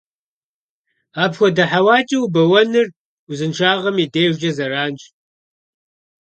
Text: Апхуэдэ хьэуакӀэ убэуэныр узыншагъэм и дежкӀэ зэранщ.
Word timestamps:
Апхуэдэ 1.23 1.63
хьэуакӀэ 1.69 2.17
убэуэныр 2.25 2.87
узыншагъэм 3.29 3.97
и 4.03 4.05
дежкӀэ 4.13 4.51
зэранщ. 4.57 5.01